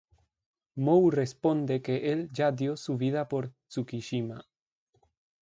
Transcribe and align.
Moe 0.77 1.11
responde 1.11 1.83
que 1.83 2.11
el 2.11 2.31
ya 2.31 2.51
dio 2.51 2.75
su 2.75 2.97
vida 2.97 3.27
por 3.27 3.53
Tsukishima. 3.67 4.43